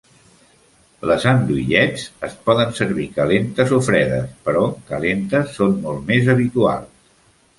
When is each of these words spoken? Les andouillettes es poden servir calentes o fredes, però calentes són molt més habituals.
Les 1.09 1.25
andouillettes 1.31 2.05
es 2.27 2.33
poden 2.47 2.71
servir 2.79 3.05
calentes 3.19 3.75
o 3.79 3.81
fredes, 3.89 4.33
però 4.47 4.65
calentes 4.93 5.53
són 5.59 5.77
molt 5.87 6.09
més 6.11 6.33
habituals. 6.35 7.13